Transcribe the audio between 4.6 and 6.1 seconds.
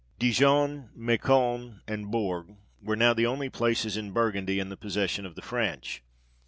the possession of the French.